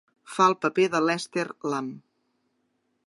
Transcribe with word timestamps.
Fa 0.35 0.47
el 0.51 0.55
paper 0.65 0.87
de 0.95 1.01
Lester 1.09 1.45
Lamb. 1.75 1.93